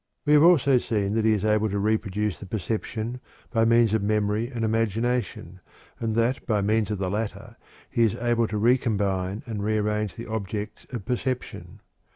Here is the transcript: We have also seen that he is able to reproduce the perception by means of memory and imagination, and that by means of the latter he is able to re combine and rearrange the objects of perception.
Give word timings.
We 0.25 0.33
have 0.33 0.41
also 0.41 0.79
seen 0.79 1.13
that 1.13 1.25
he 1.25 1.33
is 1.33 1.45
able 1.45 1.69
to 1.69 1.77
reproduce 1.77 2.39
the 2.39 2.47
perception 2.47 3.19
by 3.51 3.65
means 3.65 3.93
of 3.93 4.01
memory 4.01 4.47
and 4.49 4.65
imagination, 4.65 5.59
and 5.99 6.15
that 6.15 6.43
by 6.47 6.59
means 6.61 6.89
of 6.89 6.97
the 6.97 7.11
latter 7.11 7.55
he 7.87 8.01
is 8.01 8.15
able 8.15 8.47
to 8.47 8.57
re 8.57 8.79
combine 8.79 9.43
and 9.45 9.63
rearrange 9.63 10.15
the 10.15 10.25
objects 10.25 10.87
of 10.91 11.05
perception. 11.05 11.81